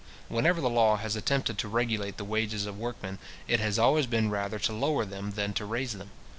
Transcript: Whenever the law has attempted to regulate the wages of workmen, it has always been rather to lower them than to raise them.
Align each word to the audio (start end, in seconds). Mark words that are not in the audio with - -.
Whenever 0.29 0.59
the 0.59 0.67
law 0.67 0.97
has 0.97 1.15
attempted 1.15 1.59
to 1.59 1.67
regulate 1.67 2.17
the 2.17 2.23
wages 2.25 2.65
of 2.65 2.75
workmen, 2.79 3.19
it 3.47 3.59
has 3.59 3.77
always 3.77 4.07
been 4.07 4.31
rather 4.31 4.57
to 4.57 4.73
lower 4.73 5.05
them 5.05 5.33
than 5.33 5.53
to 5.53 5.63
raise 5.63 5.93
them. 5.93 6.09